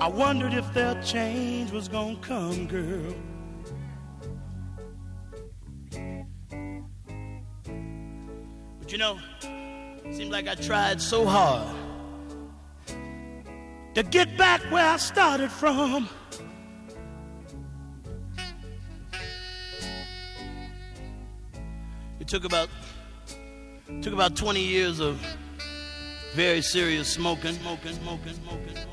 I 0.00 0.08
wondered 0.08 0.54
if 0.54 0.72
that 0.72 1.04
change 1.04 1.70
was 1.70 1.88
gonna 1.88 2.16
come, 2.16 2.66
girl. 2.66 3.14
But 8.80 8.90
you 8.90 8.96
know, 8.96 9.18
seemed 10.12 10.32
like 10.32 10.48
I 10.48 10.54
tried 10.54 11.02
so 11.02 11.26
hard 11.26 11.83
to 13.94 14.02
get 14.02 14.36
back 14.36 14.60
where 14.72 14.84
I 14.84 14.96
started 14.96 15.50
from. 15.50 16.08
It 22.20 22.28
took 22.28 22.44
about 22.44 22.68
took 24.00 24.12
about 24.12 24.34
20 24.34 24.60
years 24.60 24.98
of 24.98 25.18
very 26.34 26.62
serious 26.62 27.08
smoking, 27.08 27.54
smoking, 27.54 27.94
smoking, 27.94 28.34
smoking, 28.34 28.76
smoking. 28.76 28.88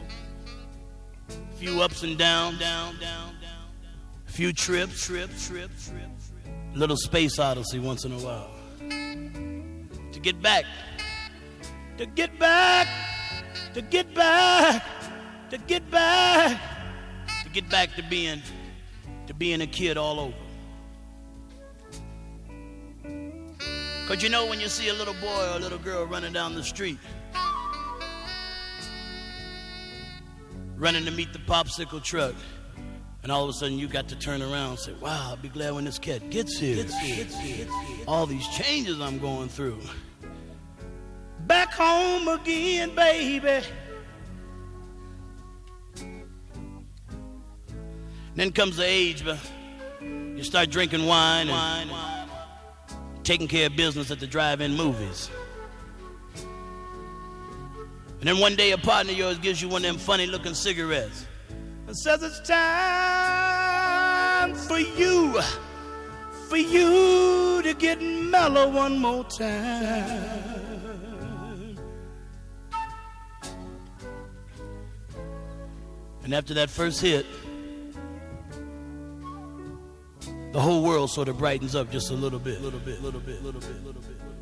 A 1.30 1.56
few 1.56 1.82
ups 1.82 2.04
and 2.04 2.18
downs, 2.18 2.60
down, 2.60 3.00
down, 3.00 3.34
down, 3.42 3.70
A 4.28 4.32
few 4.32 4.54
trips, 4.54 5.06
trips, 5.06 5.48
trips, 5.48 5.90
trips. 5.90 6.32
Little 6.76 6.98
space 6.98 7.40
odyssey 7.40 7.80
once 7.80 8.06
in 8.06 8.12
a 8.12 8.20
while. 8.20 8.52
To 10.12 10.20
get 10.20 10.42
back, 10.42 10.66
to 11.98 12.06
get 12.06 12.38
back, 12.38 12.88
to 13.74 13.82
get 13.82 14.14
back, 14.14 14.84
to 15.50 15.58
get 15.58 15.90
back, 15.90 16.60
to 17.44 17.50
get 17.50 17.70
back 17.70 17.96
to 17.96 18.04
being, 18.04 18.42
to 19.28 19.34
being 19.34 19.62
a 19.62 19.68
kid 19.68 19.98
all 19.98 20.20
over. 20.20 20.36
Because 24.02 24.24
you 24.24 24.30
know, 24.30 24.46
when 24.46 24.60
you 24.60 24.68
see 24.68 24.90
a 24.90 24.94
little 24.94 25.14
boy 25.16 25.52
or 25.52 25.56
a 25.56 25.60
little 25.60 25.78
girl 25.78 26.06
running 26.06 26.34
down 26.34 26.54
the 26.54 26.64
street, 26.64 26.98
running 30.76 31.06
to 31.06 31.12
meet 31.12 31.32
the 31.32 31.40
popsicle 31.40 32.04
truck, 32.04 32.36
and 33.24 33.32
all 33.32 33.44
of 33.44 33.50
a 33.50 33.54
sudden 33.54 33.78
you 33.78 33.88
got 33.88 34.10
to 34.10 34.16
turn 34.16 34.42
around 34.42 34.72
and 34.72 34.80
say, 34.80 34.94
Wow, 35.00 35.30
I'll 35.30 35.38
be 35.38 35.48
glad 35.48 35.76
when 35.76 35.86
this 35.86 36.00
cat 36.00 36.30
gets 36.30 36.58
here. 36.58 36.76
Gets 36.76 36.98
here, 37.00 37.16
gets 37.18 37.40
here, 37.40 37.58
gets 37.66 37.88
here. 37.88 38.06
All 38.08 38.26
these 38.26 38.48
changes 38.50 39.00
I'm 39.00 39.20
going 39.20 39.48
through. 39.48 39.80
Back 41.48 41.74
home 41.74 42.28
again, 42.28 42.96
baby. 42.96 43.66
Then 48.36 48.52
comes 48.52 48.78
the 48.78 48.86
age, 48.86 49.26
but 49.26 49.38
you 50.02 50.44
start 50.44 50.70
drinking 50.70 51.06
wine 51.06 51.50
and 51.50 51.92
taking 53.24 53.48
care 53.48 53.68
of 53.68 53.76
business 53.76 54.10
at 54.12 54.20
the 54.20 54.28
drive-in 54.28 54.76
movies. 54.76 55.30
And 58.20 58.28
then 58.30 58.40
one 58.40 58.56
day 58.56 58.72
a 58.72 58.78
partner 58.78 59.12
of 59.12 59.18
yours 59.18 59.38
gives 59.40 59.62
you 59.62 59.68
one 59.68 59.84
of 59.84 59.92
them 59.92 59.98
funny-looking 59.98 60.54
cigarettes 60.54 61.26
and 61.88 61.98
says 61.98 62.24
it's 62.24 62.40
time 62.48 62.86
for 64.56 64.80
you, 64.80 65.42
for 66.48 66.58
you 66.58 67.62
to 67.64 67.74
get 67.74 68.02
mellow 68.02 68.70
one 68.70 69.00
more 69.00 69.24
time. 69.26 70.61
And 76.24 76.34
after 76.34 76.54
that 76.56 76.70
first 76.70 77.02
hit, 77.02 77.26
the 80.52 80.60
whole 80.60 80.84
world 80.84 81.10
sort 81.10 81.30
of 81.30 81.38
brightens 81.38 81.76
up 81.76 81.90
just 81.92 82.12
a 82.12 82.14
little 82.14 82.40
bit, 82.40 82.62
little 82.62 82.80
bit, 82.80 83.02
little 83.02 83.20
bit, 83.22 83.42
little 83.42 83.62
bit, 83.62 83.84
little 83.84 84.02
bit, 84.02 84.26
little 84.26 84.42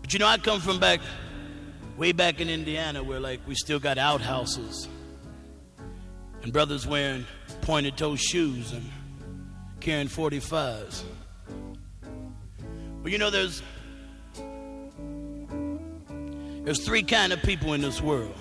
But 0.00 0.12
you 0.12 0.20
know, 0.20 0.26
I 0.26 0.38
come 0.38 0.60
from 0.60 0.80
back, 0.80 1.00
way 1.96 2.12
back 2.12 2.40
in 2.40 2.48
Indiana, 2.48 3.02
where 3.02 3.20
like 3.20 3.40
we 3.46 3.54
still 3.54 3.78
got 3.78 3.98
outhouses, 3.98 4.88
and 6.42 6.52
brothers 6.52 6.86
wearing 6.86 7.26
pointed 7.60 7.96
toe 7.98 8.16
shoes 8.16 8.72
and 8.72 8.88
carrying 9.80 10.08
45s. 10.08 11.02
Well, 13.02 13.12
you 13.12 13.18
know, 13.18 13.30
there's 13.30 13.62
there's 16.68 16.84
three 16.84 17.02
kind 17.02 17.32
of 17.32 17.42
people 17.42 17.72
in 17.72 17.80
this 17.80 18.02
world. 18.02 18.34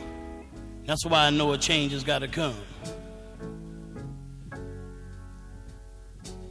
That's 0.86 1.06
why 1.06 1.28
I 1.28 1.30
know 1.30 1.54
a 1.54 1.58
change 1.58 1.94
has 1.94 2.04
got 2.04 2.20
to 2.20 2.28
come. 2.28 2.58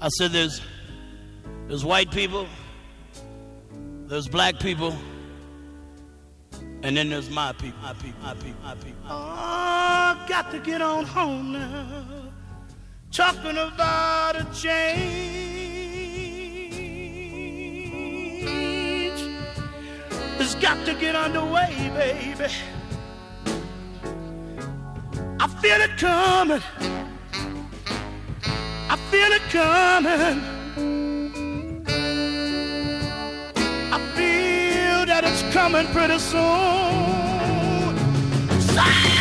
I 0.00 0.08
said 0.08 0.30
there's 0.30 0.62
there's 1.68 1.84
white 1.84 2.10
people, 2.10 2.46
there's 4.06 4.26
black 4.26 4.58
people, 4.58 4.96
and 6.82 6.96
then 6.96 7.10
there's 7.10 7.28
my 7.28 7.52
people. 7.52 7.78
My 7.82 7.92
people, 7.92 8.22
my 8.22 8.32
people, 8.32 8.62
my 8.62 8.74
people. 8.76 9.02
Oh, 9.04 10.24
got 10.26 10.50
to 10.52 10.58
get 10.58 10.80
on 10.80 11.04
home 11.04 11.52
now. 11.52 12.32
Talking 13.12 13.58
about 13.58 14.36
a 14.36 14.46
change. 14.58 15.45
Got 20.60 20.86
to 20.86 20.94
get 20.94 21.14
underway, 21.14 21.90
baby. 21.94 22.52
I 25.38 25.46
feel 25.60 25.80
it 25.82 25.96
coming. 25.98 26.62
I 28.88 28.96
feel 29.10 29.32
it 29.32 29.42
coming. 29.50 30.40
I 33.92 33.98
feel 34.16 35.06
that 35.06 35.24
it's 35.24 35.42
coming 35.52 35.86
pretty 35.88 36.18
soon. 36.18 37.96
The 38.74 39.15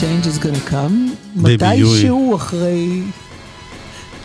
change 0.00 0.26
is 0.26 0.42
gonna 0.44 0.70
come, 0.72 0.92
ביבי 1.36 1.64
מתישהו 1.66 2.36
אחרי 2.36 3.02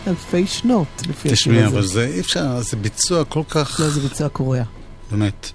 אלפי 0.07 0.47
שנות, 0.47 0.88
לפי 1.09 1.28
השיר 1.32 1.36
תשמעי, 1.36 1.63
הזה. 1.63 1.67
אבל 1.78 1.86
זה 1.86 2.05
אי 2.07 2.19
אפשר, 2.19 2.61
זה 2.61 2.78
ביצוע 2.78 3.23
כל 3.26 3.41
כך... 3.49 3.80
לא, 3.80 3.89
זה 3.89 3.99
ביצוע 3.99 4.30
קורע. 4.30 4.63
באמת. 5.11 5.51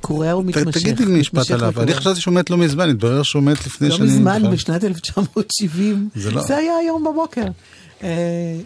קורע 0.00 0.32
ת- 0.32 0.34
ומתמשך. 0.34 0.78
תגידי 0.82 1.04
משפט 1.20 1.34
מתמשך 1.38 1.54
עליו. 1.54 1.82
אני 1.82 1.94
חשבתי 1.94 2.20
שהוא 2.20 2.34
מת 2.34 2.50
לא 2.50 2.56
מזמן, 2.58 2.90
התברר 2.90 3.22
שהוא 3.22 3.42
מת 3.42 3.66
לפני 3.66 3.88
לא 3.88 3.96
שנים. 3.96 4.08
מזמן, 4.08 4.38
בכלל. 4.38 4.52
בשנת 4.52 4.84
1970. 4.84 6.08
זה 6.14 6.30
לא- 6.30 6.42
זה 6.42 6.56
היה 6.56 6.72
היום 6.76 7.04
בבוקר. 7.04 7.44
אה, 8.02 8.08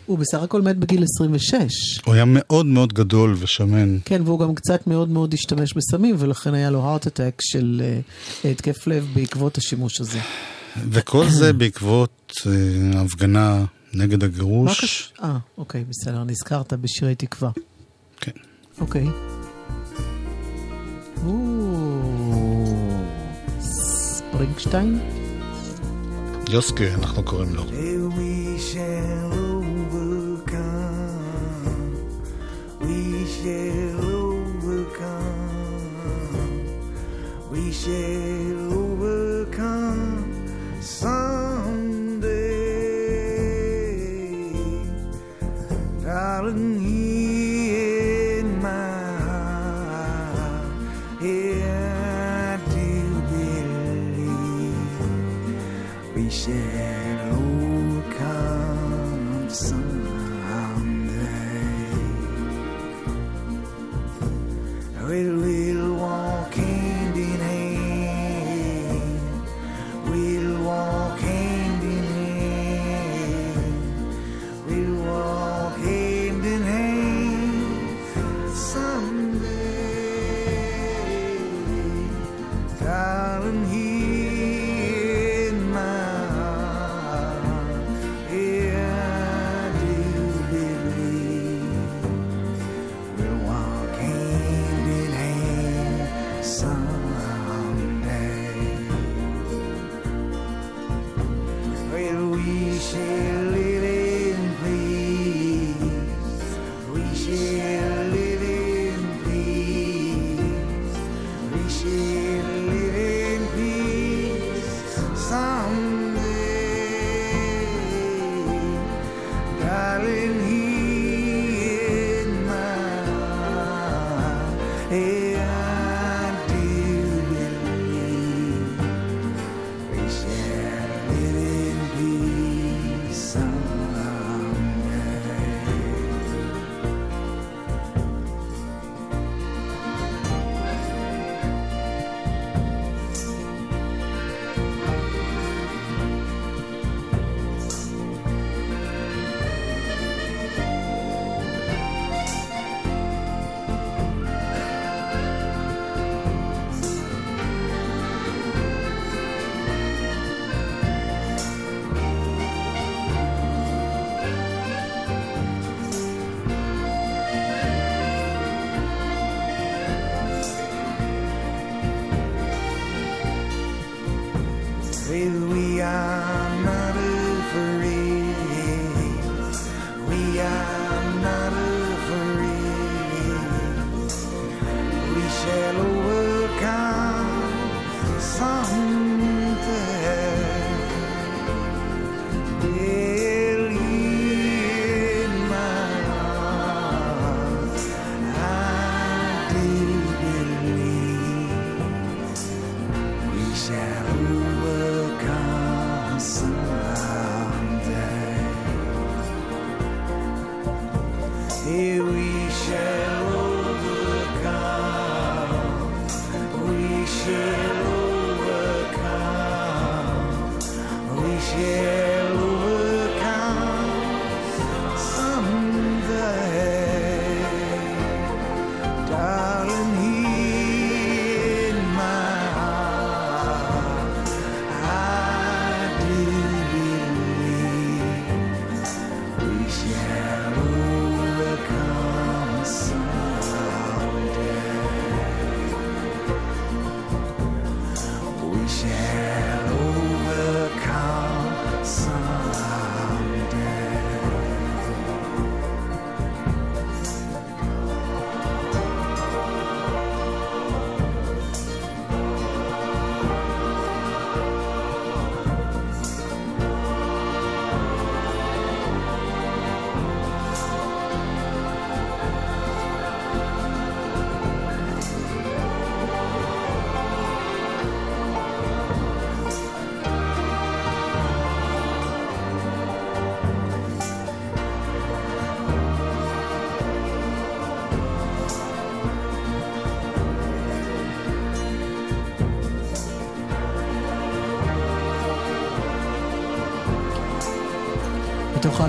הוא 0.07 0.18
בסך 0.18 0.39
הכל 0.43 0.62
מת 0.62 0.77
בגיל 0.77 1.05
26. 1.05 2.01
הוא 2.05 2.14
היה 2.14 2.25
מאוד 2.27 2.66
מאוד 2.66 2.93
גדול 2.93 3.37
ושמן. 3.39 3.99
כן, 4.05 4.23
והוא 4.25 4.39
גם 4.41 4.55
קצת 4.55 4.87
מאוד 4.87 5.09
מאוד 5.09 5.35
השתמש 5.35 5.75
בסמים, 5.77 6.14
ולכן 6.18 6.55
היה 6.55 6.70
לו 6.70 6.97
heart 6.97 7.07
attack 7.07 7.37
של 7.41 7.83
אה, 8.45 8.51
התקף 8.51 8.87
לב 8.87 9.07
בעקבות 9.14 9.59
השימוש 9.59 10.01
הזה. 10.01 10.18
וכל 10.77 11.29
זה 11.29 11.53
בעקבות 11.59 12.33
אה, 12.47 13.01
הפגנה 13.01 13.64
נגד 13.95 14.23
מה 14.23 14.29
הגירוש. 14.29 14.81
קשור? 14.81 15.16
אה, 15.25 15.39
אוקיי, 15.59 15.85
בסדר, 15.85 16.25
נזכרת 16.25 16.73
בשירי 16.73 17.14
תקווה. 17.14 17.51
כן. 18.20 18.33
אוקיי. 18.81 19.07
או, 21.27 21.37
ספרינגשטיין? 23.61 25.01
יוסקי, 26.49 26.91
אנחנו 26.95 27.23
קוראים 27.23 27.55
לו. 27.55 27.64
we 37.53 37.70
shall 37.70 38.52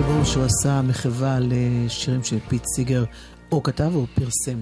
האלבום 0.03 0.25
שהוא 0.25 0.43
עשה 0.43 0.81
מחווה 0.81 1.37
לשירים 1.41 2.23
של 2.23 2.37
פיט 2.47 2.63
סיגר 2.75 3.03
או 3.51 3.63
כתב 3.63 3.91
או 3.95 4.05
פרסם. 4.15 4.59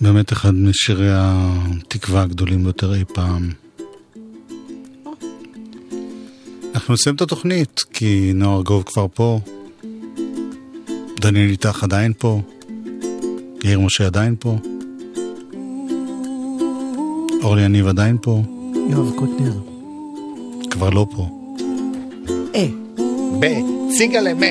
באמת 0.00 0.32
אחד 0.32 0.54
משירי 0.54 1.08
התקווה 1.10 2.22
הגדולים 2.22 2.64
ביותר 2.64 2.94
אי 2.94 3.04
פעם. 3.14 3.50
אנחנו 6.74 6.94
נסיים 6.94 7.16
את 7.16 7.20
התוכנית, 7.20 7.80
כי 7.92 8.32
נוער 8.34 8.62
גוב 8.62 8.82
כבר 8.82 9.06
פה, 9.14 9.40
דניאל 11.20 11.50
איתך 11.50 11.82
עדיין 11.82 12.12
פה, 12.18 12.40
יאיר 13.64 13.80
משה 13.80 14.06
עדיין 14.06 14.34
פה, 14.40 14.56
אורלי 17.42 17.62
יניב 17.62 17.86
עדיין 17.86 18.16
פה, 18.22 18.42
יואב 18.90 19.12
קוטנר. 19.16 19.52
כבר 20.70 20.90
לא 20.90 21.06
פה. 21.10 21.28
אה. 22.54 22.68
ב. 23.40 23.75
סיגלה 23.90 24.34
מה. 24.34 24.46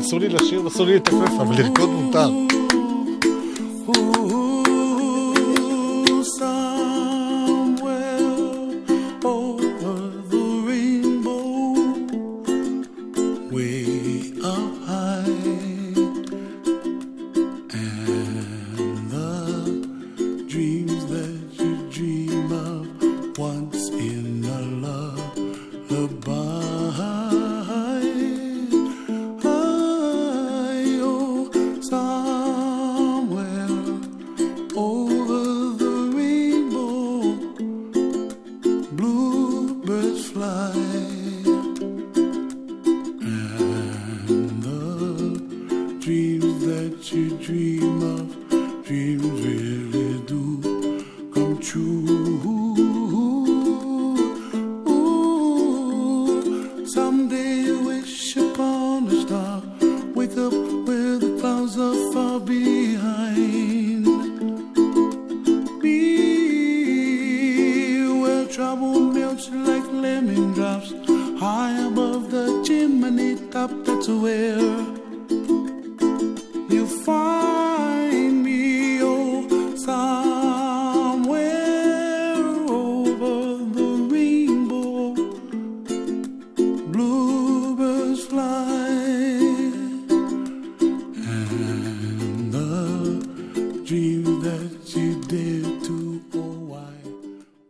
אסור 0.00 0.20
לי 0.20 0.28
לשיר 0.28 0.64
ואסור 0.64 0.86
לי 0.86 0.96
לתפף, 0.96 1.32
אבל 1.40 1.56
לרקוד 1.58 1.90
מותר. 1.90 2.49